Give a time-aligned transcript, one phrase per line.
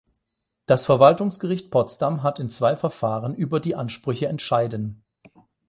[0.65, 5.03] Das Verwaltungsgericht Potsdam hat in zwei Verfahren über die Ansprüche entscheiden.